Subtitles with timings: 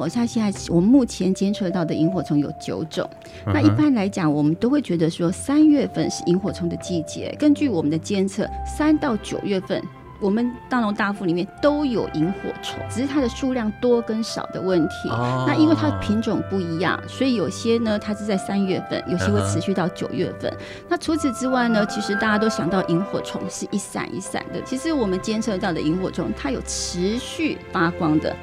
[0.00, 3.08] 我像现在我们目前监测到的萤火虫有九种。
[3.44, 7.36] 那一般来讲，我们都会觉得说三月份是萤火虫的季节。
[7.38, 9.82] 根据我们的监测，三到九月份，
[10.18, 15.10] 我们大龙大富里面都有萤火虫，只是它的数量多跟少的问题。
[15.46, 20.50] 那因为它的品种不一样，所以有些呢它是在三月份，有些会持续到九月份。
[20.88, 28.34] 那除此之外呢，其实大家都想到萤火虫是一闪一闪的，其实我们监测到的萤火虫，它有持续发光的。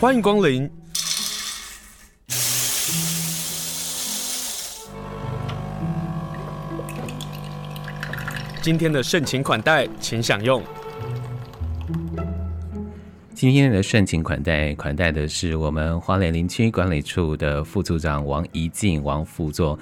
[0.00, 0.70] 欢迎光临。
[8.62, 10.62] 今天的盛情款待，请享用。
[13.34, 19.76] 今天的盛情款待，款待的是我们花莲林区管理处的副处长王宜静王副座。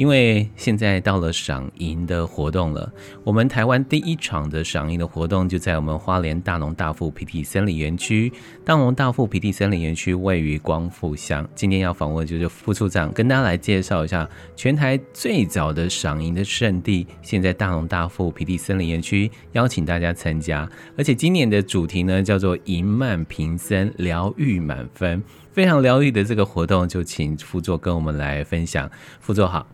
[0.00, 2.90] 因为现在到了赏萤的活动了，
[3.22, 8.32] 我们台湾第一场的赏萤的活动就在我们花莲大农大富皮地森林园区。
[8.64, 11.46] 大农大富皮地森林园区位于光复乡。
[11.54, 14.26] 今天要访问的就是副处长，跟大家来介绍一下
[14.56, 17.06] 全台最早的赏萤的圣地。
[17.20, 28.90] 现在大农大富皮地森林园区邀请大家参加，而且今年的主题呢叫做“萤漫平森，疗愈满分”，非常疗愈的这个活动，就请副座跟我们来分享。
[29.20, 29.66] 副座好。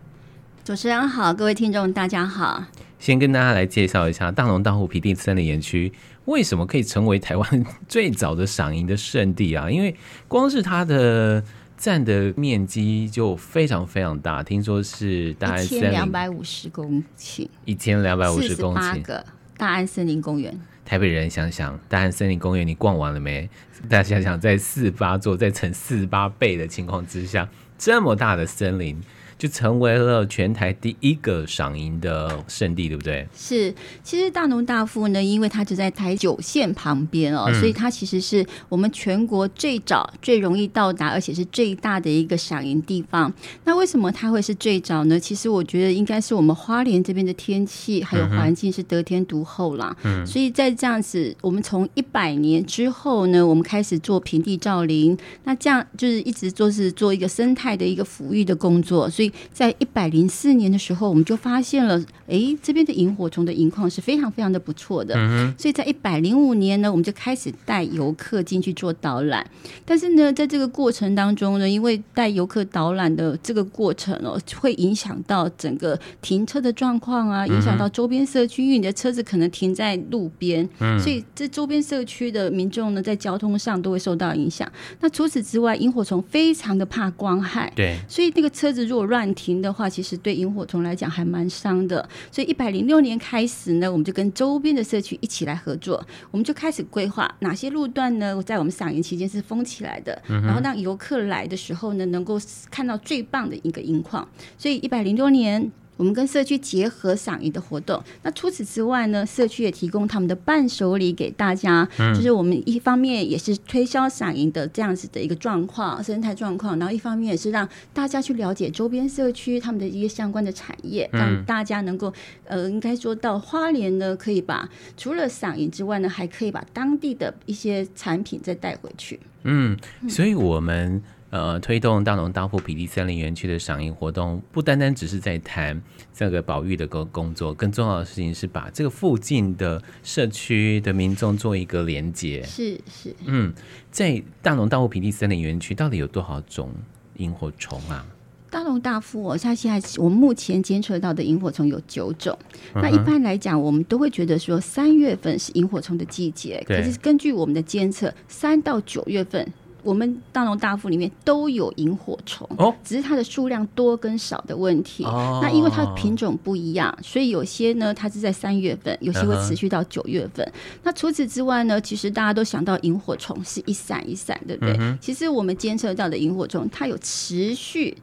[0.67, 2.61] 主持人好，各位听众大家好。
[2.99, 5.89] 先跟大家来介绍一下大龙大湖皮地森林园区
[6.25, 9.71] 为什么可以成为台湾最早的赏萤的圣地啊？
[9.71, 9.95] 因为
[10.27, 11.41] 光是它的
[11.77, 20.53] 占的面积就非常非常大，听说是大概一千两百五十公顷，一千两百五十公顷，八个大安森林公园。
[20.83, 23.49] 台北人想想，大安森林公园你逛完了没？
[23.87, 29.01] 大家想想，在四八座再乘四八倍的情况之下，这么大的森林。
[29.37, 33.27] 就成为了全台第一个赏银的圣地，对不对？
[33.35, 33.71] 是，
[34.03, 43.31] 其实大农大富呢，因为它就在台九线旁边哦，嗯、所以它其实是我们全国最早、最容易到达，而且是最大的一个赏银地方。
[43.63, 45.19] 那为什么它会是最早呢？
[45.19, 49.95] 其实我觉得应该是我们花莲这边的天气还有环境是得天独厚啦。
[50.03, 59.26] 嗯，所以在这样子，我们从一百年之后呢，我们开始做平地造林，那这样就是一直做是做一个生态的一个抚育的工作，所以。
[59.53, 65.15] 在一百零四年的时候，我们就发现了，哎，这边的萤火虫的萤矿是非常非常的不错的。
[65.17, 69.45] 嗯、所以在一百零五年呢，我们就开始带游客进去做导览。
[69.85, 84.69] 但是呢，在这个过程当中呢，因为带游客导览的这个过程哦，会影响到整个停车的状况啊，影响到周边社区，因为你的车子可能停在路边，嗯、所以这周边社区的民众呢，在交通上都会受到影响。
[84.99, 92.07] 那除此之外，萤火虫非常的怕光害，对，所以那个车子如果乱停的话，其实对萤火虫来讲还蛮伤的。
[92.31, 102.39] 所以一百零六年开始呢，我们就跟周边的社区一起来合作，我们就开始规划哪些路段呢，在我们赏萤期间是封起来的，嗯、然后让游客来的时候呢，能够
[102.69, 104.27] 看到最棒的一个萤矿。
[104.57, 105.71] 所以一百零六年。
[105.97, 122.13] 我们跟社区结合赏银的活动，那除此之外呢，社区也提供他们的伴手礼给大家，嗯、就是我们一方面也是推销赏银的这样子的一个状况、生态状况，然后一方面也是让大家去了解周边社区他们的一些相关的产业，让大家能够
[122.45, 129.19] 呃，应该说到花莲呢，可以把除了赏银之外呢，还可以把当地的一些产品再带回去。
[129.43, 129.75] 嗯，
[130.07, 131.01] 所以我们。
[131.29, 135.81] 呃，推动大农大富皮地森林园区的赏樱活动，不单单只是在谈
[136.13, 142.41] 这个保育的工工作，更重要的事情是把这个附近的社区的民众做一个连接。
[142.43, 143.53] 是是，嗯，
[143.91, 146.71] 在大农大富皮地森林园区到底有多少种
[147.17, 148.05] 萤火虫啊？
[148.49, 152.39] 大龙大富，我像现在我们目前监测到的萤火虫有九种。
[152.73, 159.45] 嗯、那一般来讲，我们都会觉得说三月份是萤火虫的季节，可是根据我们的监测，三到九月份。
[159.87, 165.05] 我们大农大富里面都有萤火虫，哦、只是它的数量多跟少的问题。
[165.05, 170.45] 哦、那因为它的品种不一样，所以有些呢，它是在三月份，有些会持续到九月份。
[170.45, 170.53] 嗯、
[170.83, 174.75] 那除此之外呢，其实大家都想到萤火虫是一闪一闪，对不对？
[174.77, 177.95] 嗯、其实我们监测到的萤火虫，它有持续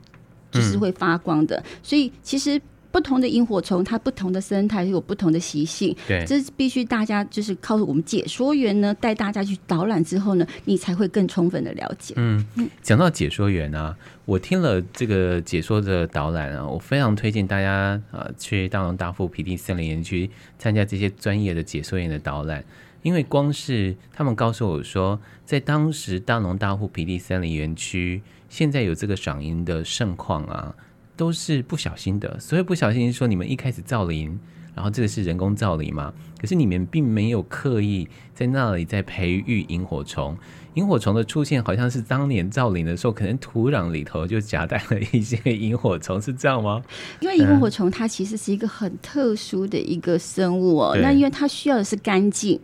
[0.51, 2.59] 就是会发光的，嗯、所以其实。
[2.95, 12.15] 不同的萤火虫，它不同的生态有不同的习性，对，这是必须大家就是靠我们解说员呢带大家去导览之后呢，你才会更充分的了解。
[12.17, 12.47] 嗯，
[12.83, 13.97] 讲到解说员啊，
[14.27, 22.65] 我听了这个解说的导览啊，我非常推荐大家啊、呃、去大龙大富皮地森林园区参加这些专业的解说员的导览，
[23.03, 30.73] 因为光是他们告诉我说，在当时大龙大富皮地森林园区现在有这个赏樱的盛况啊。
[31.17, 34.39] 都是不小心的，所以不小心说你们一开始造林，
[34.75, 36.13] 然后这个是人工造林嘛？
[36.41, 40.37] 可可是你们并没有刻意在那里在培育萤火虫。
[40.75, 46.83] 萤火虫的出现，好像是当年造林的时候，可能土壤里头就夹带了一些萤火虫，是这样吗？
[47.21, 52.59] 因为萤火虫它其实是一个很特殊的一个生物哦，那因为它需要的是干净，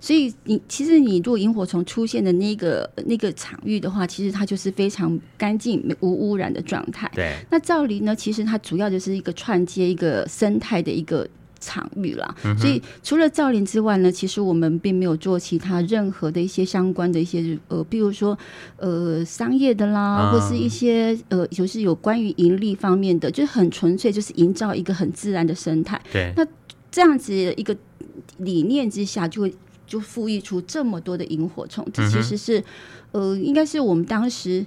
[0.00, 7.10] 所以你其实你如果萤火虫出现的那个那个场域的话，其实它就是非常干净、无污染的状态。
[7.14, 11.26] 对，那造林呢，其实它主要就是一个串接一个生态的一个。
[11.64, 18.38] 场域啦，所以除了造林之外呢，其实我们并没有做其他任何的一些相关的一些呃，比如说
[18.76, 26.00] 呃商业的啦，或是一些呃就是有关于盈利方面的，就是很纯粹就是营造一个很自然的生态。
[26.12, 26.46] 对，那
[26.90, 27.74] 这样子一个
[28.36, 29.54] 理念之下，就会
[29.86, 32.62] 就赋予出这么多的萤火虫，这其实是
[33.12, 34.64] 呃，应该是我们当时。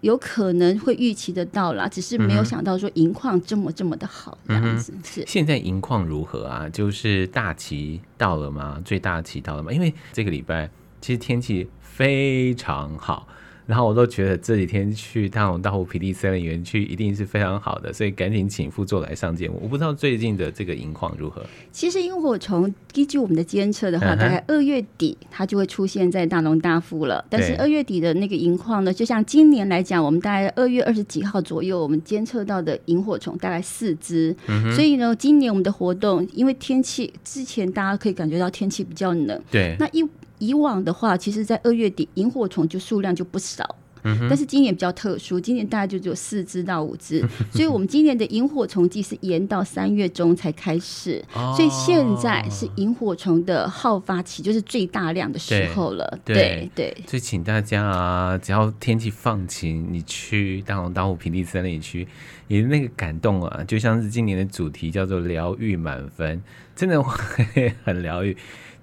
[0.00, 4.92] 有可能会预期得到啦，只是没有想到说银矿这么这么的好这样子。
[5.04, 6.68] 是现在银矿如何啊？
[6.68, 8.80] 就是大旗到了吗？
[8.84, 9.72] 最大旗到了吗？
[9.72, 10.70] 因为这个礼拜
[11.00, 13.28] 其实天气非常好。
[13.66, 19.58] 然后我都觉得这几天去大龙大湖皮地森林园区一定是非常好的，所以赶紧请副座来上节目。
[19.60, 21.44] 我不知道最近的这个萤矿如何。
[21.72, 27.24] 其实萤火虫依据我们的监测的话，大概二月底它就会出现在大龙大富了。
[27.28, 34.34] 但是二月底的那个萤矿呢，就像今年来讲，我们大概二月二十几号左右，我们监测到的萤火虫大概四只。
[34.74, 40.08] 所以呢，今年我们的活动，因为天气之前大家可以感觉到天气比较冷，对，那一。
[40.38, 43.76] 以往的话，其实，在二月底，萤火虫就数量就不少。
[44.08, 51.20] 嗯、但是今年比较特殊，今年大概就只有四只到五只， 所以我们今年的萤火虫季是延到三月中才开始。
[51.34, 56.18] 哦、所以现在是萤火虫的好发期，就是最大量的时候了。
[56.24, 62.06] 对对，对，所以请大家啊，只要天气放晴，你去大龙大湖平地森林区，
[62.46, 66.40] 你的那个感动啊，就像是今年的主题叫做疗愈满分，
[66.76, 68.36] 真的会很疗愈。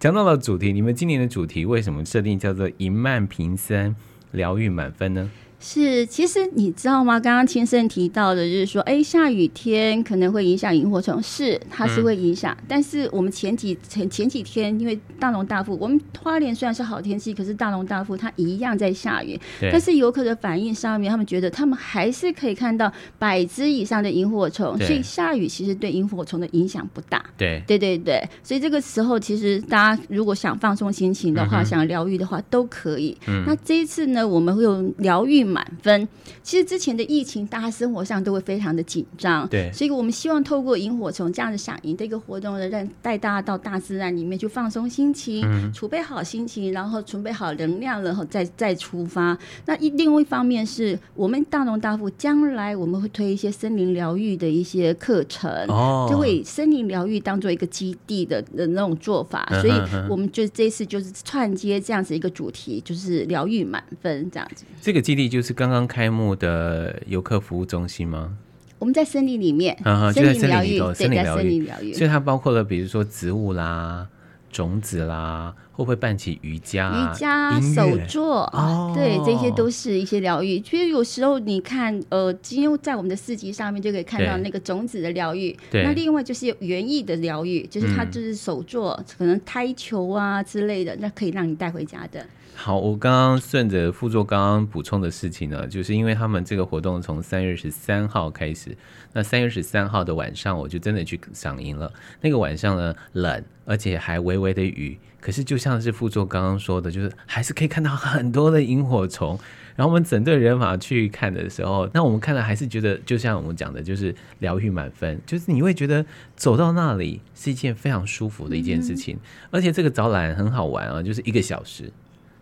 [0.03, 3.95] 讲到了主题，你们今年的主题为什么设定叫做“一慢平生
[4.31, 5.31] 疗愈满分”呢？
[5.65, 7.17] 是，其实你知道吗？
[7.17, 12.53] 刚刚先生提到的，就是说，哎，下雨天可能会影响萤火虫，是，它是会影响。
[12.59, 19.39] 嗯、但是我们前几前前几天，因为大龙大富，我们花莲虽然是好天气，可是大龙大富它一样在下雨。
[19.71, 27.23] 但是游客的反应上面，他们觉得他们还是可以看到百只以上的萤火虫，所以下雨其实对萤火虫的影响不大。
[27.37, 33.17] 对，对对对，所以这个时候其实大家如果想放松心情的话，嗯、想疗愈的话都可以。
[33.27, 35.52] 嗯、那这一次呢，我们会用疗愈。
[35.53, 36.07] 满分。
[36.41, 49.37] 其实之前的疫情，大家生活上都会非常的紧张，对，所以我们希望透过萤火虫这样的响应的一个活动呢，让带大家到大自然里面去放松心情，嗯、储备好心情，然后准备好能量，然后再再出发。
[49.65, 59.73] 那一另外一方面是我们大农大富将来我们会推一些森林疗愈的一些课程，哦，就会以森林疗愈当做一个基地的的那种做法，嗯、所以
[60.09, 64.65] 我们就这次就是串接这样子一个主题，就是疗愈满分这样子。
[64.81, 65.42] 这个基地就是。
[65.51, 68.37] 刚刚开幕的游客服务中心吗？
[68.79, 71.41] 我们在森林里面，嗯、就在森林里头，森林疗
[71.81, 74.05] 愈，所以它包括了，比如说植物啦、
[74.51, 78.61] 种子啦，会不会办起瑜伽、瑜伽、手作啊？
[78.61, 80.59] 哦、对，这些都是一些疗愈。
[80.59, 85.57] 其实有时候你看，呃，今天在我们的四集上面就可以看到那个种子的疗愈。
[85.71, 92.25] 那另外就是园艺的疗愈，就是它就是手作，嗯、可能胎球啊之类的，那可以让你带回家的。
[92.55, 98.77] 好，我刚刚顺着副座刚刚补充的事情呢，就是因为他们这个活动从三月十三号开始，
[99.11, 101.91] 那三月十三号的晚上我就真的去赏萤了。
[102.21, 109.37] 那个晚上呢，冷，而且还微微的雨，可是就像是副座刚刚说的，就是还是可以看到很多的萤火虫。
[109.75, 116.05] 然后我们整队人马去看的时候，那我们看了还是觉得，就像我们讲的，就是疗愈满分，就是你会觉得
[116.35, 119.17] 走到那里是一件非常舒服的一件事情，
[119.49, 121.91] 而且这个导览很好玩啊，就是一个小时。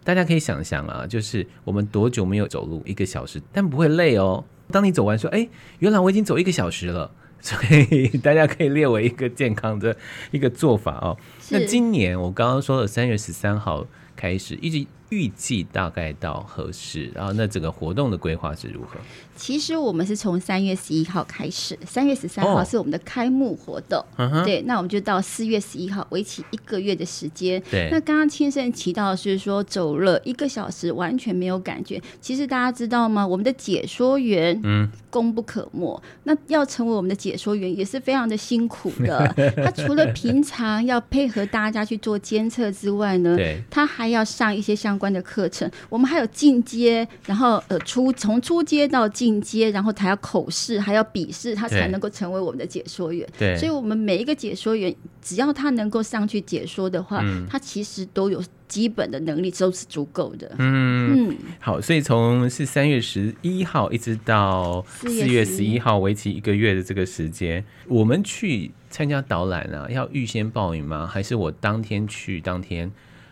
[0.03, 4.43] 大家可以想象啊，就是我们多久没有走路一个小时，但不会累哦。
[4.71, 5.47] 当你走完说，哎，
[5.79, 9.95] 原来我已经走一个小时了， 所以大家可以列为一个健康的
[10.31, 11.17] 一个做法哦。
[11.49, 14.87] 那今年我刚刚说的三月十三号开始，一直。
[15.11, 17.11] 预计大概到何时？
[17.13, 18.97] 然后那整个活动的规划是如何？
[19.35, 24.03] 其实我们是从三月十一号开始，三月十三号是我们的开幕活动。
[24.17, 27.61] 哦、对，那我们就到四月十一号，为期一个月的时间。
[27.69, 32.01] 对，那刚刚先生提到是说走了一个小时完全没有感觉。
[32.21, 33.25] 其实大家知道吗？
[33.25, 36.01] 我们的解说员嗯功不可没。
[36.03, 39.27] 嗯、那要成为我们的解说员也是非常的辛苦的。
[39.57, 45.69] 他除了平常要配合大家去做监测之外呢，对，他还要上一些相关的课程。
[45.89, 53.27] 我们还有进阶，然后呃初从初阶到进阶，然后还要口试，还要笔试，他才能够成为我们的解说员。
[53.39, 60.49] 对，所以我们每一个解说员，只要他能够上去解说的话，嗯、他其实都有基本的能力，都是足够的。
[60.59, 71.07] 嗯嗯，好，所以从是三月十一号一直到四月十一号，为期一个月的这个时间，我们去参加导览啊，要预先报名吗？
[71.07, 72.91] 还是我当天去当天？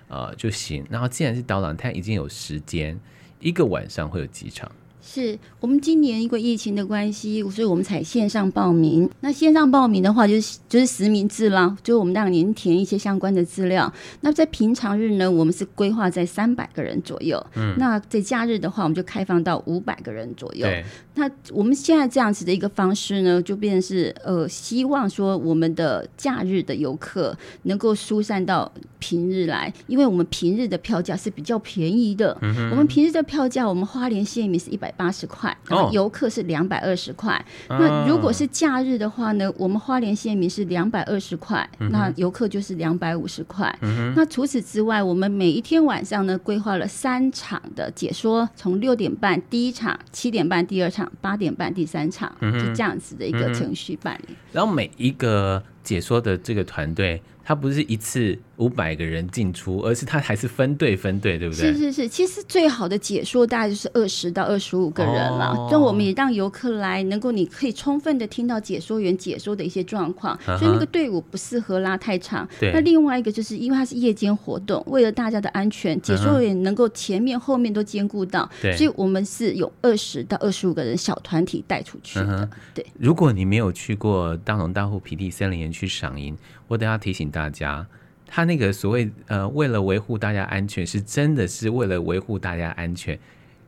[0.10, 0.86] 呃，就行。
[0.90, 3.00] 然后既然是导览，它已经有时间，
[3.40, 4.70] 一个晚上会有几场？
[5.02, 9.10] 是我们今年因为疫情的关系，所以我们采线上报名。
[9.22, 13.92] 那线上报名的话，就是就是实名制啦，就是我们让您填一些相关的资料。
[14.22, 17.44] 那在平常日呢，我们是规划在三百个人左右。
[17.56, 17.74] 嗯。
[17.80, 20.68] 那在假日的话，我们就开放到五百个人左右。
[21.20, 21.30] 对。
[21.30, 32.38] 那我们现在这样子的一个方式呢，就变成是呃，希望说我们的假日的游客能够疏散到平日来，因为我们平日的票价是比较便宜的。
[32.42, 32.70] 嗯。
[32.72, 34.94] 我们平日的票价，我们花莲县民是一百。
[35.00, 37.34] 八十块，然后游客是两百二十块。
[37.70, 39.50] 哦、那如果是假日的话呢？
[39.56, 43.74] 我们花莲县民是两百二十块，嗯、那游客就是两百五十块。
[43.82, 54.36] 嗯、那除此之外，我们每一天晚上呢，规划了三场的解说，从六点半第一场，七点半第二场，八点半第三场，嗯、就这样子的一个程序办理。
[54.52, 57.20] 然后每一个解说的这个团队。
[57.42, 61.74] 他不是一次五百个人进出，而是他还是分队分队，对不对？
[61.74, 65.68] 是是是，其实最好的解说大概就是二十到二十五个人了。
[65.72, 72.48] 那、哦、我们也让游客来，能够你可以充分的听到解说员解说的一些状况，所以那个队伍不适合拉太长。
[72.60, 72.72] 对。
[72.72, 78.78] 那另外一个就是因为它是夜间活动，为了大家的安全，解说员能够前面后面都兼顾到，对。
[78.78, 82.48] 所以我们是有二十到二十五个人小团体带出去的。
[82.76, 82.86] 对。
[83.00, 87.86] 如果你没有去过大龙大户皮地森林园区赏樱，我等下提醒大家，
[88.28, 93.18] 他那个所谓呃，为了维护大家安全，是真的是为了维护大家安全，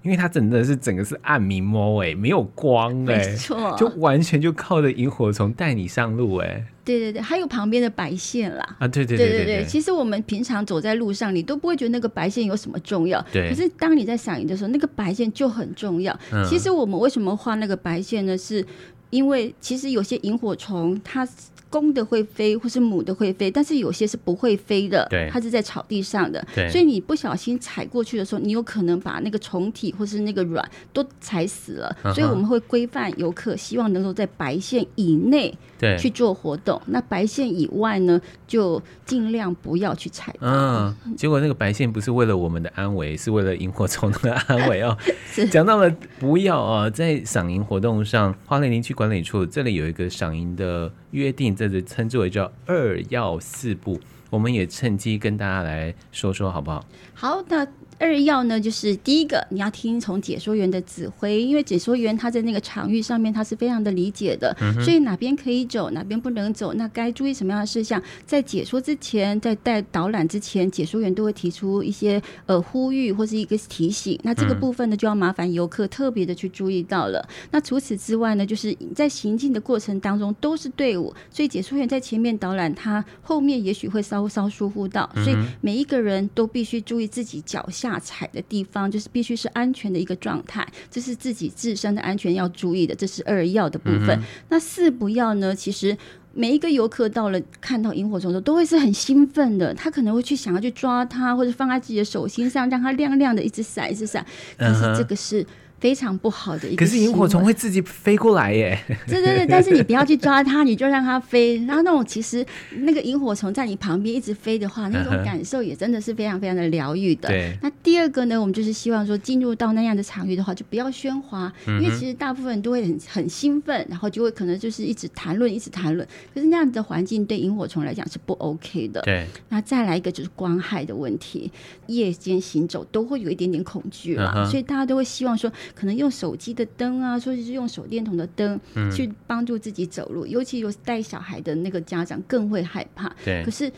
[0.03, 8.75] 因为他真的是整个是暗迷摸哎，没有光哎，没错，就完全就靠着萤火虫带你上路哎，对对对，还有旁边的白线啦。
[8.79, 16.17] 啊，对对对对对，对对对，其实我们平常走在路上，你都不会觉得那个白线有什么重要，对，可是当你在赏萤的时候，那个白线就很重要。
[16.31, 18.37] 嗯、其实我们为什么画那个白线呢？
[18.37, 18.65] 是
[19.11, 21.27] 因为其实有些萤火虫它。
[21.71, 31.97] 公的会飞，或是母的会飞，但是有些是不会飞的，对，它是在草地上的，对，所以你不小心踩过去的时候，你有可能把那个虫体或是那个卵都踩死了。
[32.03, 32.13] Uh -huh.
[32.13, 36.79] 所以我们会规范游客，希望能够在白线以内对去做活动。
[36.85, 40.33] 那白线以外呢，就尽量不要去踩。
[40.39, 44.95] 嗯，结果那个白线不是为了我们的安危，是为了萤火虫的安危哦。
[45.51, 51.55] 讲到了不要啊，在赏萤活动上，花莲林区管理处这里有一个赏萤的约定。
[51.55, 56.85] 这是称之为叫二要四不，我们也趁机跟大家来说说，好不好？
[57.15, 57.67] 好的。
[58.01, 74.19] 二要呢，就是第一个，你要听从解说员的指挥，因为解说员他在那个场域上面，他是非常的理解的，嗯、所以哪边可以走，哪边不能走，那该注意什么样的事项，在解说之前，在带导览之前，解说员都会提出一些呃呼吁或是一个提醒。
[74.23, 77.19] 那这个部分呢，就要麻烦游客特别的去注意到了。
[77.29, 87.90] 嗯、那除此之外呢，就是在行进的过程当中都是队伍，所以解说员在前面导览，他后面也许会稍稍疏忽到，所以每一个人都必须注意自己脚下。
[87.91, 94.09] 下踩的地方就是必须是安全的一个状态，这是自己自身的安全要注意的，这是二要的部分。
[94.09, 95.53] 嗯、那四不要呢？
[95.53, 95.97] 其实
[96.33, 104.25] 每一个游客到了看到萤火虫的时候，都会是很兴奋的，他可能会去想要去抓它，或者放在自己的手心上，让它亮亮的一直闪，一直闪。
[104.57, 105.45] 可是这个是。
[105.81, 108.79] 非常不好的一个，可是萤火虫会自己飞过来耶。
[109.07, 111.57] 对对对，但是你不要去抓它，你就让它飞。
[111.65, 112.45] 然后那种其实
[112.81, 117.29] 那个萤火虫在你旁边一直飞的话，那种 感受也真的是非常非常的疗愈的。
[117.29, 117.57] 对。
[117.63, 126.07] 那第二个呢，我们就是希望说，进入到那样的场域的话，就不要喧哗，因为其实大部分人都会很很兴奋，然后就会可能就是一直谈论，一直谈论。
[126.35, 129.01] 可是那样的环境对萤火虫来讲是不 OK 的。
[129.01, 129.25] 对。
[129.49, 131.51] 那再来一个就是光害的问题，
[131.87, 135.51] 夜间行走都会有一点点恐惧了，所以大家都会希望说。
[135.75, 138.59] 可能用手机的灯啊，或者是用手电筒的灯
[138.91, 143.13] 去帮助自己走路，嗯，尤其有带小孩的那个家长更会害怕。
[143.23, 143.71] 对，可是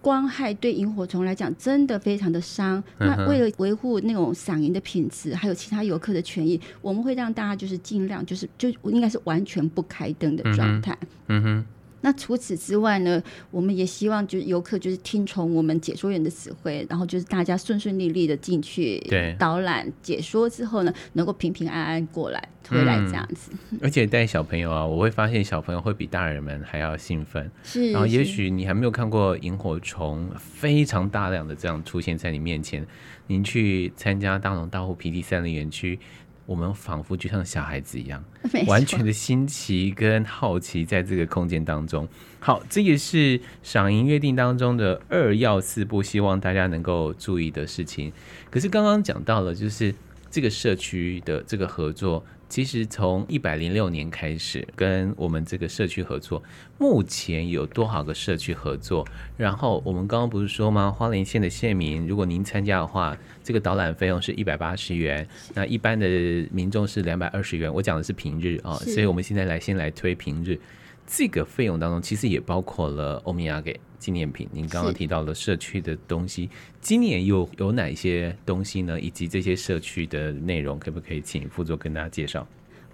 [0.00, 2.82] 光害对萤火虫来讲真的非常的伤。
[2.98, 3.08] 嗯。
[3.08, 10.96] 那为了维护那种赏樱的品质，还有其他游客的权益，我们会让大家就是尽量就是就应该是完全不开灯的状态。
[11.28, 11.64] 嗯哼。
[12.06, 13.20] 那除此之外呢，
[13.50, 23.50] 我们也希望就是游客就是听从我们解说员的指挥，然后就是大家顺顺利利的进去，对，导览解说之后呢，能够平平安安过来回来这样子。
[23.72, 27.50] 嗯、而且带小朋友啊，我会发现小朋友会比大人们还要兴奋。
[27.64, 32.86] 是，然后也许你还没有看过萤火虫非常大量的这样出现在你面前，
[33.26, 35.98] 您去参加大龙大户平地森林园区。
[36.46, 38.24] 我们仿佛就像小孩子一样，
[38.66, 42.08] 完全的新奇跟好奇，在这个空间当中。
[42.38, 48.12] 好，这也是赏银约定当中的二要四不，希望大家能够注意的事情。
[48.50, 49.92] 可是刚刚讲到了，就是
[50.36, 52.22] 这个社区的这个合作。
[52.46, 56.42] 其实从一百零六年开始跟我们这个社区合作，
[56.76, 59.02] 目前有多少个社区合作？
[59.38, 60.90] 然后我们刚刚不是说吗？
[60.90, 66.06] 花莲县的县民，如果您参加的话，这个导览费用是一百八十元，那一般的
[66.52, 67.72] 民众是两百二十元。
[67.72, 70.60] 我讲的是平日啊，所以我们现在来先来推平日。
[71.08, 74.48] 这个费用当中，其实也包括了欧米亚给纪念品。
[74.52, 76.48] 您刚刚提到了社区的东西，
[76.80, 79.00] 今年又有哪些东西呢？
[79.00, 82.46] 以及这些社区的内容，可不可以请副座跟大家介绍？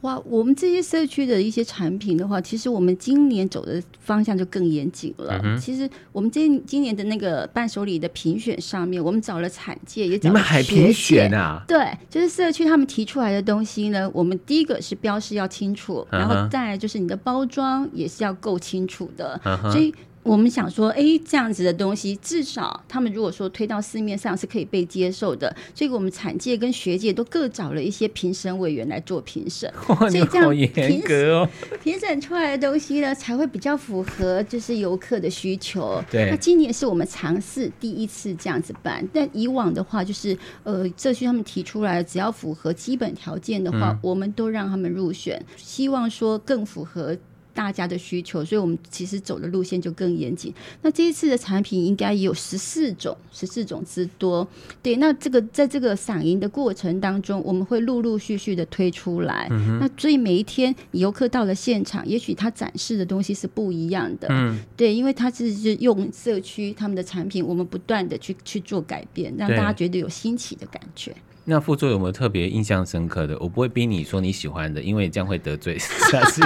[0.02, 5.40] 哇，我们这些社区的一些产品的话，其实我们今年走的方向就更严谨了。
[5.44, 10.32] 嗯、其实我们今今年的那个伴手礼的评选上面，我们找了产界，也找了。
[10.32, 11.62] 你们还评选啊？
[11.68, 19.94] 对，就是社区他们提出来的东西呢，我们第一个是标示要清楚，然后再来就是你的包装也是要够清楚的，嗯、所以。
[20.22, 25.54] 我们想说，哎，这样子的东西，至少他们如果说推到市面上是可以被接受的。
[25.74, 29.68] 所以我们产界跟学界都各找了一些评审委员来做评审。
[29.88, 31.48] 哇，你好严格哦！
[31.82, 36.02] 评审出来的东西呢，才会比较符合就是游客的需求。
[36.10, 36.30] 对。
[36.30, 45.44] 那今年是我们尝试第一次这样子办，但以往的话，就是呃，社区他们提出来，只要符合基本条件的话，嗯，我们都让他们入选。
[45.56, 47.16] 希望说更符合。
[47.54, 50.52] 大家的需求，所以我们其实走的路线就更严谨。
[50.82, 54.46] 那这一次的产品应该有十四种，十四种之多。
[54.82, 59.48] 对，那这个在这个赏银的过程当中，我们会陆陆续续的推出来。
[59.50, 64.28] 嗯、那所以每一天游客到了现场，也许他展示的东西是不一样的。
[64.30, 71.14] 嗯，对，因为他是用社区他们的产品，我们不断的去去做改变，让大家觉得有新奇的感觉。
[71.44, 73.36] 那副座有没有特别印象深刻的？
[73.40, 76.40] 我不会逼你说你喜欢的，因为这样会得罪 下次。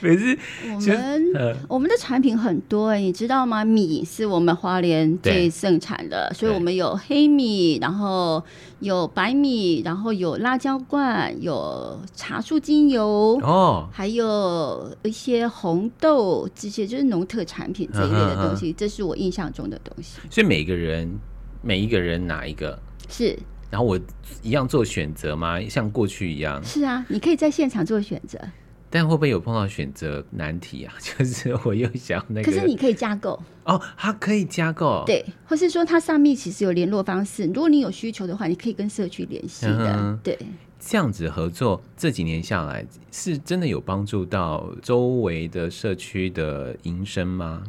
[0.00, 0.38] 每次
[0.72, 3.64] 我们、呃、我们的产品很多哎，你知道吗？
[3.64, 8.40] 米是我们花莲最盛产的，所以我们有黑米，然后
[8.78, 18.72] 有白米，然后有辣椒罐，有茶树精油哦，还有一些红豆，这些就是农特产品这一类的东西。
[18.72, 20.20] 这是我印象中的东西。
[20.30, 21.12] 所以每个人
[21.62, 23.36] 每一个人哪一个是？
[23.70, 23.98] 然后我
[24.42, 25.60] 一样做选择吗？
[25.68, 26.62] 像过去一样？
[26.64, 28.38] 是啊，你可以在现场做选择。
[28.90, 30.94] 但会不会有碰到选择难题啊？
[30.98, 39.94] 就是我又想那个，可是你可以加购哦，它可以加购，对，或是说它上面其实有联络方式，如果你有需求的话，你可以跟社区联系的。
[39.94, 40.38] 嗯、对，
[40.80, 47.62] 这样子合作这几年下来，是真的有帮助到周围的社区的营生吗？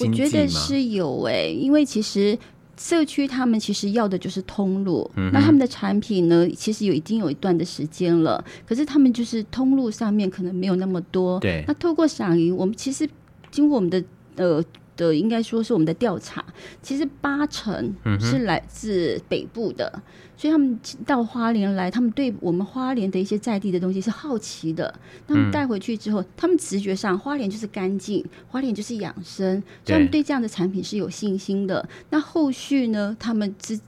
[0.00, 2.38] 我觉得是有诶、欸，因为其实。
[2.76, 11.40] 社区他们其实要的就是通路，嗯，那他们的产品呢，其实有已经有一段的时间了，可是他们就是通路上面可能没有那么多。
[11.40, 13.08] 对，那透过赏银，我们其实
[13.50, 14.02] 经过我们的
[14.36, 14.64] 呃。
[14.96, 16.42] 的应该说是我们的调查，
[16.80, 20.00] 其实八成是来自北部的，嗯，
[20.36, 24.92] 所以他们到花莲来，他们对我们花莲的一些在地的东西是好奇的。
[25.26, 31.88] 他们带回去之后，他们直觉上花莲就是干净，花莲就是养生，所以他们对这样的产品是有信心的。
[32.10, 33.78] 那后续呢，他们之。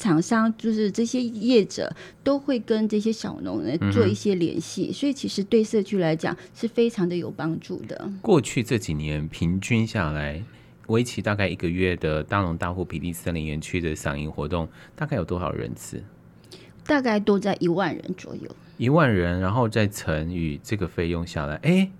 [0.00, 1.92] 厂商就是这些业者
[2.22, 8.08] 都会跟这些小农人做一些联系，嗯，所以其实对社区来讲是非常的有帮助的。
[8.22, 10.40] 过去这几年平均下来，
[10.88, 16.02] 为期大概一个月的大龙大户平地森林园区的赏银活动，大概有多少人次？
[16.84, 18.50] 大概都在一万人左右。
[18.76, 21.90] 一万人，然后再乘以这个费用下来，哎。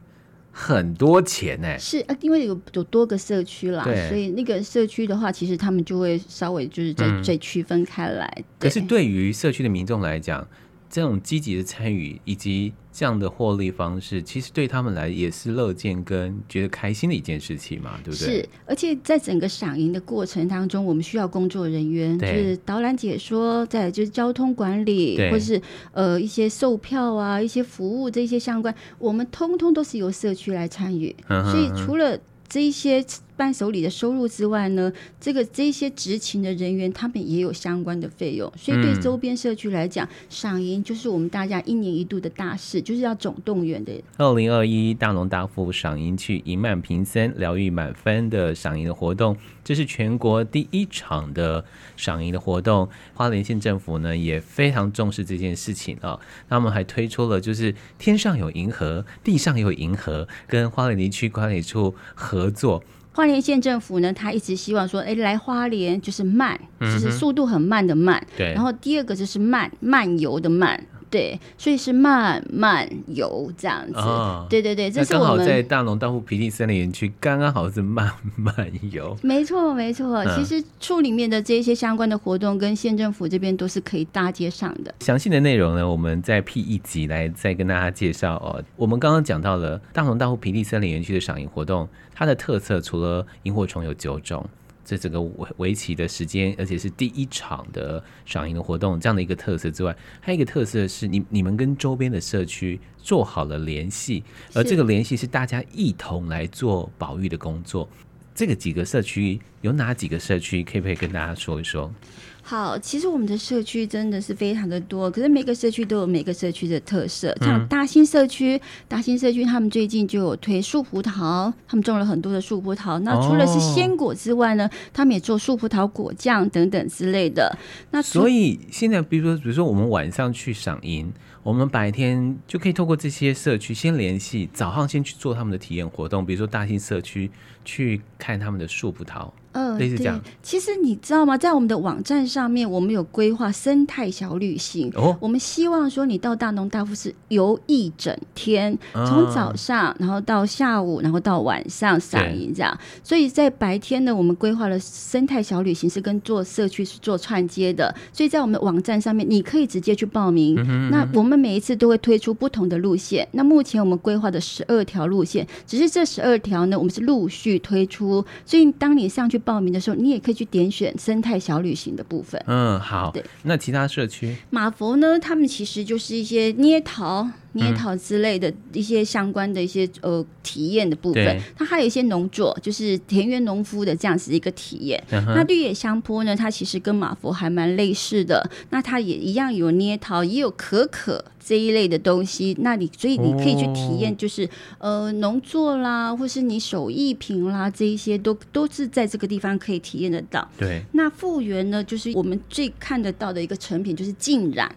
[0.51, 8.45] 很多钱呢、欸，是啊，因为有有多个社区啦，所以那个社区的话，其实他们就会稍微就是再、嗯、再区分开来。
[8.59, 10.45] 可是对于社区的民众来讲，
[10.91, 18.29] 这种积极的参与以及这样的获利方式，其实对他们来也是乐见跟觉得开心的一件事情嘛，对不对？
[18.29, 25.61] 是，而且在整个赏银的过程当中，我们需要工作人员，就是导览解说，再就是交通管理，或是
[25.93, 31.15] 呃一些售票啊、一些服务这些相关，我们通通都是由社区来参与。
[31.29, 33.05] 所以除了这一些
[33.39, 43.93] 伴手礼的收入之外呢，这个这些执勤的人员他们也有相关的费用，所以对周边社区来讲，赏银就是我们大家一年一度的大事，就是要总动员的。
[44.17, 51.65] 二零二一大农大富赏银去，银满平森，疗愈满分的赏银的活动，这是全国第一场的
[51.97, 52.89] 赏银的活动。
[53.15, 62.83] 花莲县政府呢也非常重视这件事情啊，那我们还推出了就是天上有银河，地上有银河，跟花莲林区管理处合作。
[63.19, 68.25] 花莲县政府呢，他一直希望说，哎，来花莲就是慢，就是速度很慢的慢。
[68.37, 68.55] 对。
[68.55, 70.81] 然后第二个就是慢，漫游的慢。
[71.11, 73.99] 对，所以是慢慢游这样子。
[73.99, 79.17] 哦、对对对，这是我们刚好在大龙大户平地森林园区，刚刚好是慢慢游。
[79.23, 84.95] 没错没错，嗯、其实处里面的这些相关的活动，跟县政府这边都是可以搭接上的。
[85.01, 88.63] 详细的内容呢，我们在 P 一集来再跟大家介绍哦。
[88.77, 94.45] 我们刚刚讲到了大龙大户平地森林园区的赏萤活动，它的特色除了萤火虫有九种。
[94.89, 104.25] 这整个围围棋的时间，而且是第一场的赏银的活动，这样的一个特色之外，还有一个特色是你你们跟周边的社区做好了联系，
[104.55, 107.87] 而这个联系是大家一同来做保育的工作。
[108.35, 111.93] 这个几个社区有哪几个社区，可以不可以跟大家说一说？
[112.41, 117.37] 好，其实我们的社区真的是非常的多，可是每个社区都有每个社区的特色。
[117.43, 122.99] 像大兴社区，嗯、大兴社区他们最近就有推树葡萄，他们种了很多的树葡萄。
[123.01, 127.55] 那除了是鲜果之外呢，哦、他们也做树葡萄果酱等等之类的。
[127.91, 137.31] 那所以现在，比如说，比如说我们晚上去赏银，我们白天就可以透过这些社区先联系，早上先去做他们的体验活动，比如说大兴社区
[137.63, 139.31] 去看他们的树葡萄。
[139.59, 141.37] 嗯，对，其实你知道吗？
[141.37, 144.89] 在我们的网站上面，我们有规划生态小旅行。
[144.95, 152.79] 哦，我们希望说你到大农大富是游一整天，从早上然后到下午，然后到晚上赏银这样。
[153.03, 157.93] 所以在白天呢，我们规划了生态小旅行是跟做社区是做串接的。
[158.13, 160.55] 所以在我们的网站上面，你可以直接去报名。
[160.55, 160.91] 嗯哼嗯哼。
[160.91, 163.27] 那我们每一次都会推出不同的路线。
[163.33, 168.25] 那目前我们规划的十二条路线，只是这十二条呢，我们是陆续推出。
[168.47, 169.37] 所以当你上去。
[169.49, 172.39] 报名的时候，你也可以去点选生态小旅行的部分。
[172.47, 173.11] 嗯，好。
[173.15, 175.19] 对，那其他社区马佛呢？
[175.19, 181.41] 他们其实就是一些捏陶、捏陶之类的一些相关的一些呃体验的部分。
[181.57, 185.03] 它还有一些农作，就是田园农夫的这样子一个体验。
[185.11, 186.37] 嗯、那绿野香坡呢？
[186.37, 188.49] 它其实跟马佛还蛮类似的。
[188.71, 191.25] 那它也一样有捏陶，也有可可。
[191.41, 194.45] 这一类的东西，那你所以你可以去体验，就是、
[194.79, 200.47] 哦、呃农作啦，或是你手艺品啦，这一些都都是在这个地方可以体验得到。
[200.59, 204.71] 对，那复原呢，就是我们最看得到的一个成品，就是浸染。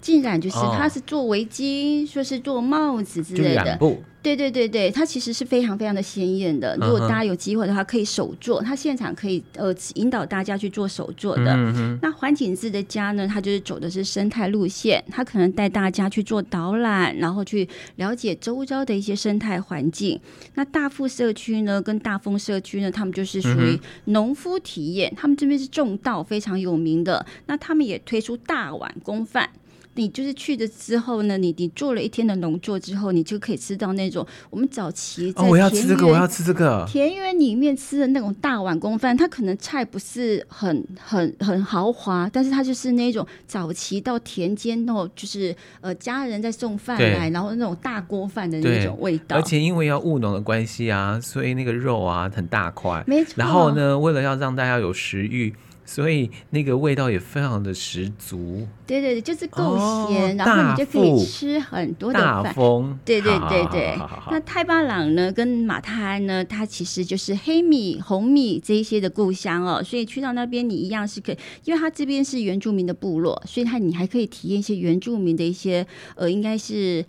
[0.00, 3.78] 浸染就是它是做围巾，说、哦、是做帽子之类的。
[4.22, 6.76] 对对对对，它其实是非常非常的鲜艳的。
[6.80, 11.54] 如果大家有机会的话，可以手做，它现场可以呃引导大家去做手做的。
[11.54, 20.20] 嗯、那环景致的家呢，它就是走的是生态路线，它可能带大家去做导览，然后去了解周遭的一些生态环境。
[20.54, 27.24] 那大富社区呢，跟大丰社区呢，他们就是属于农夫体验，嗯、他们这边是种稻非常有名的。
[27.46, 29.48] 那他们也推出大碗公饭。
[29.96, 39.16] 你就是去的之后呢，你你做了一天的农作之后，你就可以吃到那种我们早期在田园、哦、我要吃这个，我要吃这个田园里面吃的那种大碗公饭。
[39.16, 49.36] 它可能菜不是很很很豪华，但是它就是那种早期到田间那种，就是呃家人在送饭来，然后那种大锅饭的那种味道。
[49.36, 53.34] 而且因为要务农的关系啊，所以那个肉啊很大块，没错。
[53.36, 55.54] 然后呢，为了要让大家有食欲。
[55.86, 62.52] 所以那个味道也非常的十足，对对对，就是够咸，哦、然后你就可以吃很多的饭。
[62.52, 63.96] 风对对对对。
[64.30, 69.82] 那太巴朗呢，跟马泰安呢，它其实就是黑米、红米这一些的故乡哦。
[69.82, 77.04] 所以去到那边，你一样是可以，因为它这边是原住民的部落，所以它你还可以体验一些原住民的一些呃，应该是。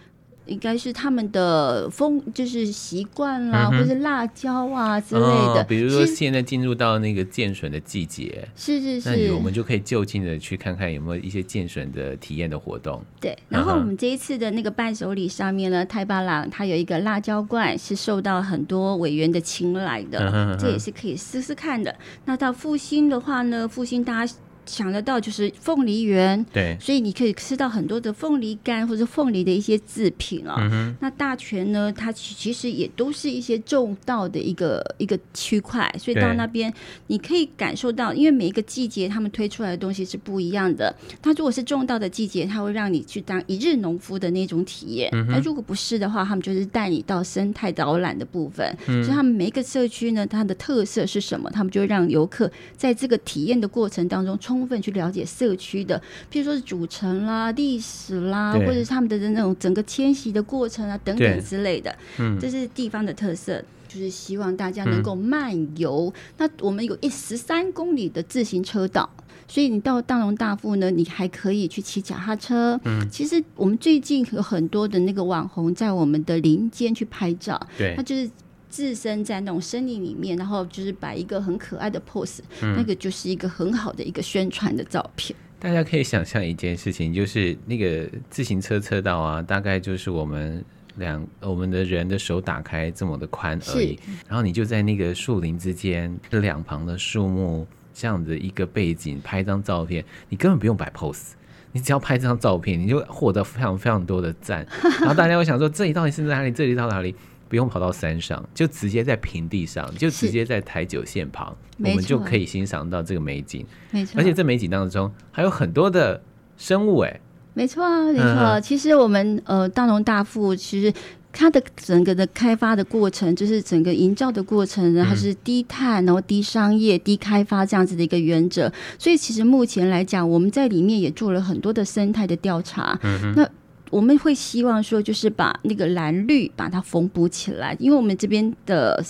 [0.47, 5.61] 应该是他们的风，就是习惯啦，嗯、或是辣椒啊之类的。
[5.61, 13.01] 哦、比如说现在进入到那个剑笋的季节，是是是，那我们就可以就近的去看看有没有一些剑笋的体验的活动。
[13.19, 21.93] 对，然后我们这一次的那个伴手礼上面呢，太巴朗它有一个辣椒罐，是受到很多委员的青睐的，嗯、哼哼这也是可以试试看的。
[22.25, 24.33] 那到复兴的话呢，复兴大家。
[24.67, 30.69] 想得到就是凤梨园，对，所以你可以吃到很多的凤梨干或者凤梨的一些制品啊、哦。
[30.71, 36.71] 嗯、那大全呢，它其其实也都是一些种稻的一个一个区块，所以到那边
[37.07, 40.93] 你可以感受到，因为每一个季节他们推出来的东西是不一样的。
[41.21, 45.09] 它如果是种稻的季节，它会让你去当一日农夫的那种体验。
[45.29, 48.75] 那、嗯、如果不是的话，他们就是带你到生态导览的部分。
[48.87, 51.49] 嗯、所以他们每一个社区呢，它的特色是什么？
[51.51, 61.95] 他们就让游客在这个体验的过程当中，充分去了解社区的，譬如说是组成啦、历史啦，或者是他们的那种整个迁徙的过程啊等等之类的。
[62.17, 66.11] 嗯，这是地方的特色，就是希望大家能够漫游。
[66.15, 69.09] 嗯、那我们有一十三公里的自行车道。
[69.49, 72.77] 所以你到大龙大富呢，你还可以去骑脚踏车。
[72.83, 78.29] 嗯，其实我们最近有很多的那个网红在我们的林间去拍照，对，他就是
[78.77, 85.35] 置身在那种森林里面，然后就是摆一个很可爱的 pose，嗯，那个就是一个很好的一个宣传的照片。
[85.59, 90.63] 大家可以想象一件事情，就是那个自行车车道啊，大概就是我们
[90.97, 97.65] 两我们的人的手打开这么的宽而已，然后你就在那个树林之间，两旁的树木。
[97.99, 101.31] 这样子一个背景，拍一张照片，你根本不用摆 pose，
[101.71, 104.63] 你只要拍这张照片，你就获得非常非常多的赞。
[104.99, 106.51] 然后大家会想说，这里到底是在哪里？
[106.51, 107.15] 这里到哪里？
[107.49, 113.65] 不用跑到山上，就直接在平地上，就直接在台九线旁，我们就可以欣赏到这个美景。
[113.91, 116.21] 没错，而且这美景当中还有很多的
[116.57, 117.19] 生物，哎，
[117.53, 118.61] 没错啊，没错。
[118.61, 120.93] 其实我们呃大农大富其实。
[121.39, 128.71] 它的整个的开发的过程，就是整个营造的过程，然后是低碳，然后低商业、低开发这样子的一个原则。
[128.97, 132.97] 所以其实目前来讲，我们在里面也做了很多的生态的调查。
[133.03, 133.47] 嗯，那
[133.89, 139.03] 我们会希望说，就是把那个蓝绿把它缝补起来，因为我们这边的。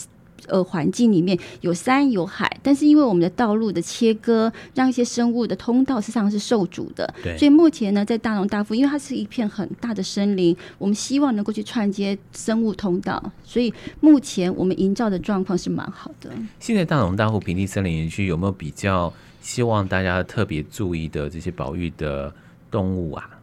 [0.49, 7.11] 呃，环境里面有山有海，但是因为我们的道路的切割，让一些生物的通道实际上是受阻的。
[7.21, 7.37] 对。
[7.37, 13.21] 所以目前呢，在大农大富，因为它是一片很大的森林，我们希望能够去串接生物通道。
[13.43, 16.29] 所以目前我们营造的状况是蛮好的。
[16.59, 19.11] 现在大农大富平地森林园区有没有比较
[19.41, 22.33] 希望大家特别注意的这些保育的
[22.71, 23.36] 动物啊？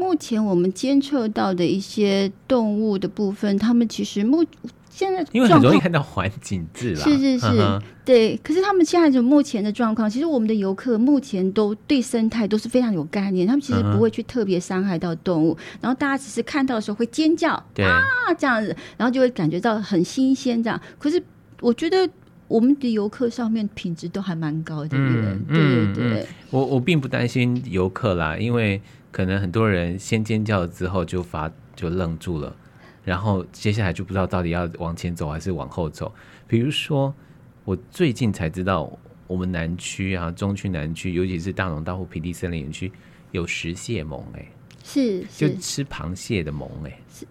[0.00, 4.42] 目前我们监测到的一些动物的部分，他们其实目。
[4.92, 8.36] 现在因为很容易看到环境字啦，是是是，嗯，对。
[8.42, 18.02] 可是他们现在就目前的状况，其实我们的游客目前都对生态都是非常有概念，他们其实不会去特别伤害到动物，嗯，然后大家只是看到的时候会尖叫，啊
[18.36, 20.78] 这样子，然后就会感觉到很新鲜这样。
[20.98, 21.22] 可是
[21.62, 22.06] 我觉得
[22.46, 25.58] 我们的游客上面品质都还蛮高的，嗯，对
[25.94, 26.20] 对对。
[26.20, 32.54] 嗯，我我并不担心游客啦，因为可能很多人先尖叫了之后就发就愣住了。
[33.02, 36.14] 然后接下来就不知道到底要往前走还是往后走。
[36.46, 37.12] 比如说，
[37.64, 38.92] 我最近才知道，
[39.26, 42.92] 我们南区啊，中区南区，尤其是大龙大富平地森林园区，
[43.30, 44.46] 有食蟹獴哎，
[44.84, 47.26] 是，就吃螃蟹的獴哎，是，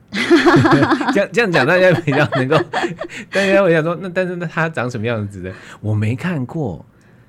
[1.13, 2.57] 这样这样讲大家比较能够，
[3.31, 5.53] 大家会想说，那但是那它长什么样子的？
[5.81, 6.83] 我没看过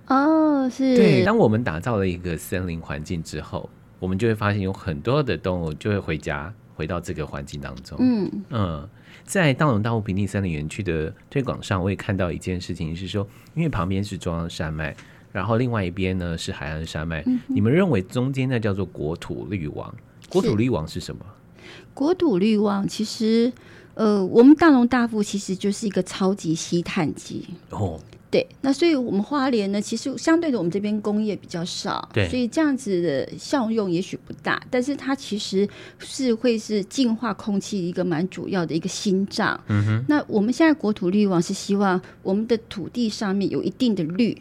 [0.07, 1.25] 哦，是对。
[1.25, 3.69] 当我们打造了一个森林环境之后，
[4.01, 6.53] 我们就会发现有很多的动物就会回家。
[6.77, 8.89] 回到这个环境当中，嗯嗯，
[9.23, 14.97] 在大农大富平地森林园区的推广上，我也看到一件事情是说，因为旁边是中央山脉，
[15.31, 19.95] 然后另外一边呢是海岸山脉，嗯，你们认为中间那叫做国土绿网？
[20.31, 21.23] 国土绿网是什么？
[21.93, 23.53] 国土绿网其实，
[23.93, 28.01] 呃，我们大龙大富其实就是一个超级吸碳机哦。
[28.31, 39.61] 对，那所以我们花莲呢，其实相对的，我们这边工业比较少，对，所以这样子的效用也许不大，但是它其实是会是净化空气一个蛮主要的一个心脏。
[39.67, 44.37] 嗯哼，那我们现在国土绿网是希望我们的土地上面有一定的绿。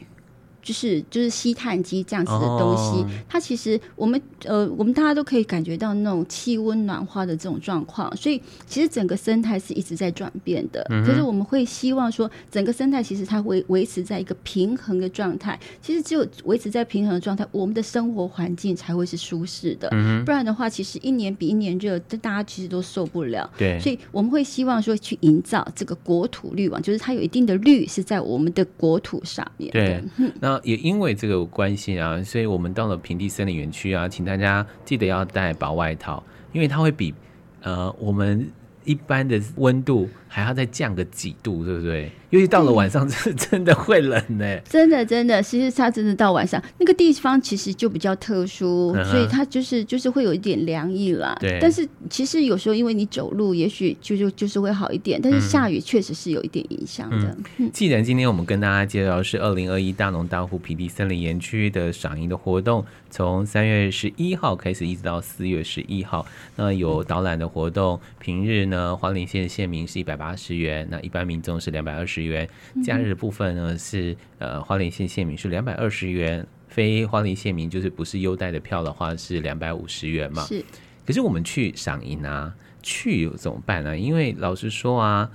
[0.61, 10.85] 就是就是吸碳机这样子的东西，哦、它其实我们呃我们大家都可以感觉到那种气温暖化的这种状况，所以其实整个生态是一直在转变的。
[10.89, 15.59] 嗯、可是我们会希望说，整个生态其实它维维持在一个平衡的状态。
[15.81, 19.87] 其实只有维持在平衡的状态，我们的生活环境才会是舒适的。
[19.91, 23.49] 嗯、不然的话，其实一年比一年热，这大家其实都受不了。
[23.57, 29.71] 对，所以我们会希望说去营造这个国土绿网，就是它有一定的绿是在我们的国土上面。
[29.71, 30.03] 对，
[30.39, 30.48] 那。
[30.63, 37.13] 也因为这个关系啊，所以我们到了平地森林园区啊，请大家记得要带薄外套，因为它会比
[37.61, 38.49] 呃我们
[38.85, 42.09] 一般的温度还要再降个几度，对不对？
[42.29, 44.59] 尤其到了晚上，是真的会冷呢。
[44.59, 51.35] 真的，真的，其实它真的到晚上那个地方其实就比较特殊，嗯、所以它就是就是会有一点凉意啦。
[51.41, 51.57] 对。
[51.59, 57.35] 但是其实有时候因为你走路，也许就就就是会好一点，但是下雨确实是有一点影响的。
[57.73, 66.23] 既然今天我们跟大家介绍的是二零二一大农大户平地森林园区的赏樱的活动，从三月十一号开始，一直到四月十一号，
[66.55, 72.47] 那有导览的活动，平日呢，花莲县县民是一百八十元，那一般民众是两百二十元。
[72.83, 80.43] 假日的部分呢是呃花莲县县民是两百二十元，非花莲县民就是不是优待的票的话是两百五十元嘛。
[80.43, 80.63] 是。
[81.07, 82.53] 可是我们去赏银啊，
[82.83, 83.97] 去怎么办呢？
[83.97, 85.31] 因为老实说啊，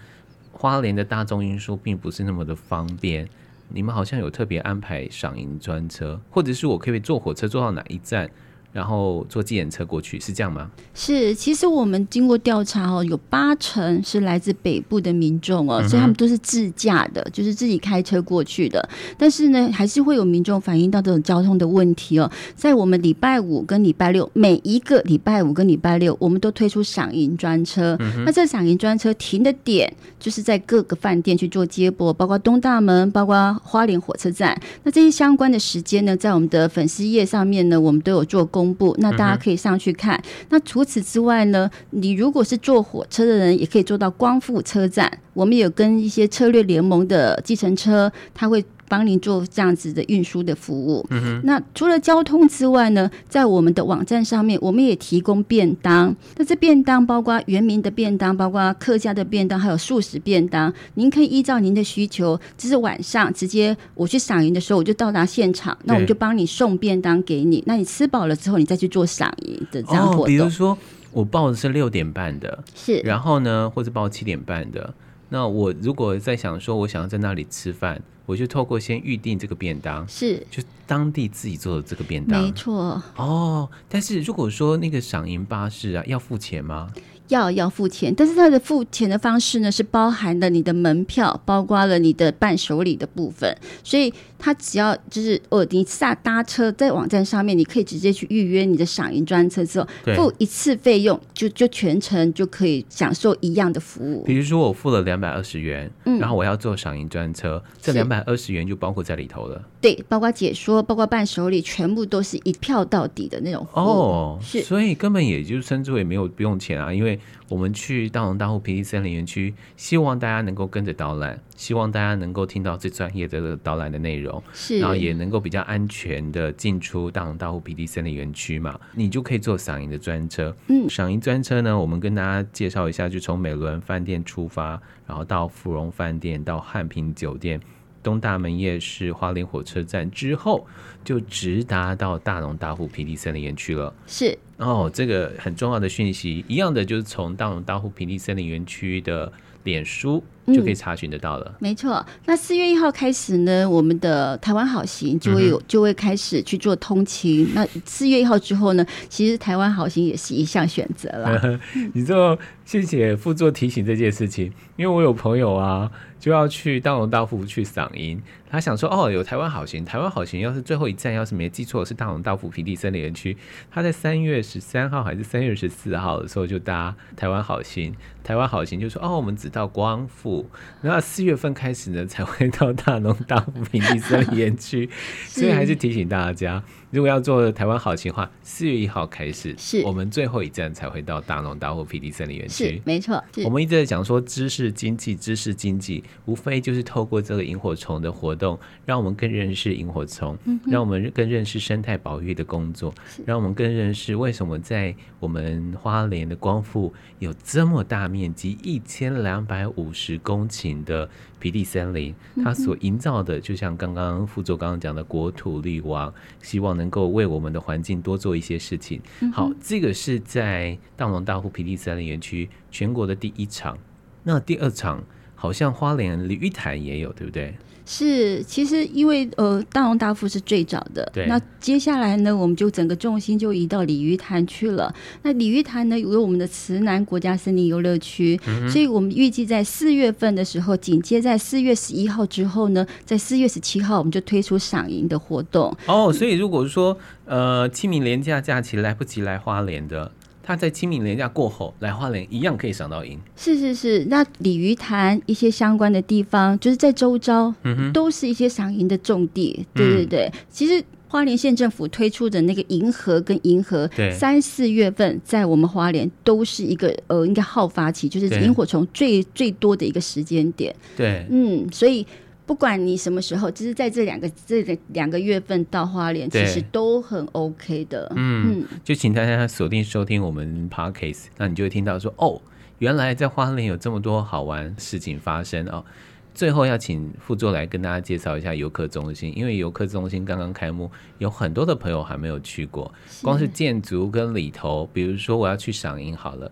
[0.52, 3.26] 花莲的大众运输并不是那么的方便。
[3.70, 8.30] 你们好像有特别安排赏银专车，或者是我可以坐火车坐到哪一站？
[8.74, 10.68] 然后坐计程车过去是这样吗？
[10.94, 18.86] 是，其实我们经过调查哦，有八成是来自北部的民众哦，嗯、所以他们都是自驾的，就是自己开车过去的。
[19.16, 22.28] 但是呢，还是会有民众反映到这种交通的问题哦。
[22.56, 27.96] 在我们礼拜五跟礼拜六，每一个礼拜五跟礼拜六，我们都推出赏银专车。
[28.00, 34.60] 嗯、那这赏银专车停的点，就是在各个饭店去做接驳，包括东大门，包括花莲火车站。
[34.82, 38.63] 那这些相关的时间呢，在我们的粉丝页上面呢，我们都有做公。
[38.64, 40.16] 公布，那大家可以上去看。
[40.16, 45.10] 嗯、那除此之外呢，你如果是坐火车的人，也可以坐到光复车站。
[45.34, 48.64] 我们有跟一些策略联盟的计程车，他会。
[48.88, 51.06] 帮您做这样子的运输的服务。
[51.10, 51.40] 嗯哼。
[51.44, 56.14] 那除了交通之外呢，在我们的网站上面，我们也提供便当。
[56.36, 60.72] 那这便当包括原民的便当，包括客家的便当，还有素食便当。
[60.94, 67.62] 您可以依照您的需求，就是晚上直接我去赏银的时候，我就到达现场，那我们就帮你送便当给你。
[67.66, 70.24] 那你吃饱了之后，你再去做赏银的这样活动。
[70.24, 70.76] 哦，比如说
[71.12, 74.92] 我报的是六点半的，是，然后呢，或者报七点半的。
[75.30, 83.02] 那我如果在想说，我想要在那里吃饭，我就透过先预定这个便当，是就当地自己做的这个便当，没错。
[83.16, 86.90] 哦，但是如果说那个赏银巴士啊，要付钱吗？
[87.28, 104.22] 要要付钱，但是它的付钱的方式呢，是包含了你的门票，包括了你的伴手礼的部分，所以它只要就是哦，你下搭车在网站上面，你可以直接去预约你的赏银专车之后，付一次费用，就就全程就可以享受一样的服务。
[104.24, 109.62] 比如说我付了两百二十元，嗯，然后我要坐赏银专车，这两百二十元就包括在里头了。
[109.80, 113.82] 对，包括解说，包括伴手礼，全部都是一票到底的那种服务。
[113.82, 117.13] 哦，是，所以根本也就称之为没有不用钱啊，因为。
[117.48, 130.54] 我们去大农大户平地森林园区，希望大家能够跟着导览，希望大家能够听到最专业的导览的内容，是，然后也能够比较安全的进出大农大户平地森林园区嘛，你就可以坐赏银的专车。
[130.68, 137.60] 嗯，赏银专车呢，我们跟大家介绍一下，就从美伦饭店出发，然后到芙蓉饭店，到汉平酒店。
[138.04, 140.64] 东大门夜市、花莲火车站之后，
[141.02, 143.92] 就直达到大龙大户平地森林园区了。
[144.06, 149.32] 是哦，这个很重要的讯息，一样的就是从大龙大户平地森林园区的
[149.64, 151.46] 脸书就可以查询得到了。
[151.48, 157.48] 嗯、没错，那四月一号开始呢，我们的台湾好行就会有、嗯、就会开始去做通勤。
[157.54, 161.60] 那四月一号之后呢，其实台湾好行也是一项选择了。
[161.92, 165.90] 你做谢谢副座提醒这件事情，因为我有朋友啊。
[166.20, 173.36] 就要去大龙大富去赏樱，他想说哦，有台湾好行，台湾好行要是最后一站，要是没记错是大龙大富平地森林园区，
[173.70, 180.33] 他在三月十三号还是三月十四号的时候就搭台湾好行，台湾好行就说哦，我们只到光复，
[180.80, 184.88] 然后四月份开始呢才会到大农大扶贫第森林园区，
[185.28, 186.62] 所以还是提醒大家。
[186.94, 189.82] 如果要做台湾好行的话，四月一号开始，是。
[189.84, 192.80] 我们最后一站才会到大龙大户 PD 森林园区。
[192.84, 202.94] 没错，我们一直在讲说知识经济，知识经济无非就是透过这个萤火虫的活动，让我们更认识萤火虫，嗯，让我们更认识生态保育的工作，
[203.26, 211.10] 让我们更认识为什么在我们花莲的光复有这么大面积一千两百五十公顷的
[211.44, 216.90] 平地森林，它所营造的就像刚刚副座刚刚讲的国土绿王，希望能。
[216.94, 219.02] 够为我们的环境多做一些事情。
[219.32, 223.76] 好，这个是在大龙大户皮地森林园区全国的第一场。
[224.22, 225.02] 那第二场
[225.34, 227.52] 好像花莲鲤鱼潭也有，对不对？
[227.86, 231.26] 是，其实因为呃，大龙大富是最早的，对。
[231.26, 234.94] 那接下来呢，我们就整个重心就移到鲤鱼潭去了。
[235.22, 245.76] 那鲤鱼潭呢，有我们的慈南国家森林游乐区，嗯，所以我们预计在四月份的时候，紧接在四月十一号之后呢，在四月十七号，我们就推出赏银的活动。
[245.86, 250.10] 哦，所以如果说呃清明连假假期来不及来花莲的。
[250.44, 253.18] 他在清明连假过后来花莲一样可以赏到樱。
[253.36, 259.64] 是是是，那鲤鱼潭一些相关的地方，就是在周遭，嗯都是一些赏樱的重地。
[259.74, 270.74] 对对对，嗯、其实花莲县政府推出的那个银河跟银河，三四月份在我们花莲都是一个呃，应该好发期，就是萤火虫最最多的一个时间点。
[270.96, 272.06] 对，嗯，所以。
[272.46, 278.12] 不管你什么时候，就是在这两个这两个月份到花莲，其实都很 OK 的。
[278.16, 282.40] 嗯，嗯，就请大家锁定收听我们 Podcast，那你就会听到说，哦，
[282.78, 285.84] 原来在花莲有这么多好玩事情发生哦。
[286.34, 292.92] 最后要请副座来跟大家介绍一下游客中心，因为游客中心刚刚开幕，有很多的朋友还没有去过。
[293.22, 296.50] 光是建筑跟里头，比如说我要去赏樱好了，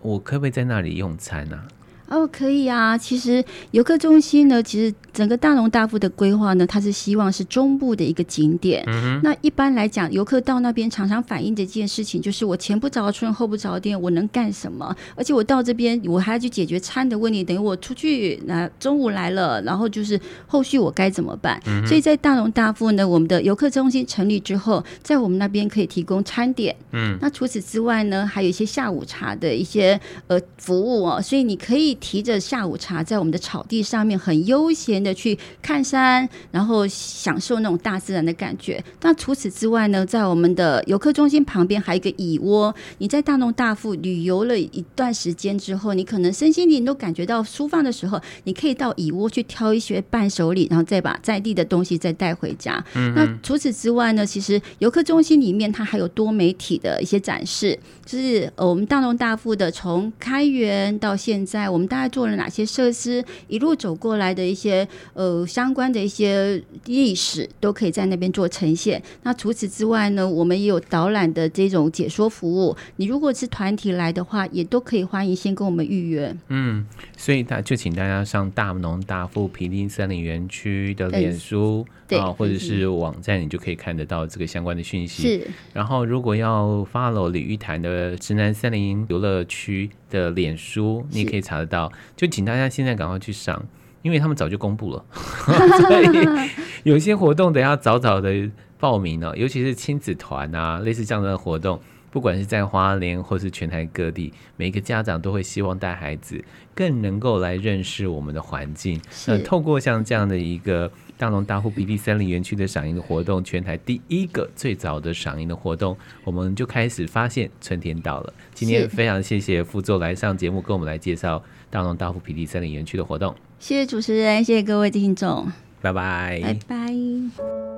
[0.00, 1.68] 我可不可以在那里用餐呢、啊？
[2.08, 2.96] 哦，可以啊。
[2.96, 8.82] 其实游客中心呢，其实整个大龙大富的规划呢，它是希望是中部的一个景点。
[8.86, 14.96] 嗯、那一般来讲，游客到那边常常反映的一件事情，就是我前不着村后不着店，我能干什么？
[15.16, 17.44] 而且我到这边，我还要去解决餐的问题。
[17.44, 21.60] 等于我出去，那中午来了，然后就是后续我该怎么办？
[21.66, 26.74] 嗯、所以在大龙大富呢，我们的游客中心成立之后，在我们那边可以提供餐点。
[26.92, 31.97] 嗯，那除此之外呢，还有一些下午茶的一些呃服务哦，所以你可以。
[31.98, 38.82] 提着下午茶，在我们的草地上面很悠闲的去看山，然后享受那种大自然的感觉。
[39.02, 42.74] 那除此之外呢，在我们的游客中心旁边还有一个蚁窝。
[42.98, 52.84] 你在大农大富旅游了一段时间之后，你可能身心灵都感觉到舒放的时候，你可以到蚁窝去挑一些伴手礼，然后再把在地的东西再带回家。
[52.94, 57.76] 嗯、那除此之外呢，其实游客中心里面它还有多媒体的一些展示，
[58.06, 61.87] 就是呃我们大农大富的从开园到现在，我们。
[61.88, 63.24] 大概做了哪些设施？
[63.48, 69.02] 一路走过来的一些呃相关的一些历史，都可以在那边做呈现。
[69.22, 72.76] 那除此之外呢，我们也有导览的这种解说服务。
[72.96, 76.36] 你如果是团体来的话，也都可以欢迎先跟我们预约。
[76.48, 76.86] 嗯，
[77.16, 81.86] 所以大就请大家上大农大富平林森林园区的脸书。
[82.12, 85.22] 啊，或者是网站，你就可以看得到这个相关的讯息。
[85.24, 91.90] 是，然后如果要 follow 李玉潭的直男森林游乐区的脸书，你也可以查得到。
[92.16, 93.64] 就请大家现在赶快去上，
[94.02, 96.50] 因为他们早就公布了， 所以
[96.84, 101.80] 有些活动得要早早的报名了，尤其是亲子团啊，类似这样的活动。
[102.10, 106.42] 不管是在花莲或是全台各地，每个家长都会希望带孩子
[106.74, 108.98] 更能够来认识我们的环境。
[109.26, 118.32] 那透过像这样的一个大龙大户鼻地森林园区的赏樱的活动，全台第一个最早的赏樱的活动，我们就开始发现春天到了。
[118.54, 123.34] 今天非常谢谢副座来上节目，跟我们来介绍大龙大户鼻地森林园区的活动。
[123.58, 125.50] 谢谢主持人，谢谢各位听众，
[125.82, 127.77] 拜拜，拜拜。